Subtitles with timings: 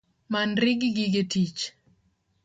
[0.31, 1.59] Manri gi gige tich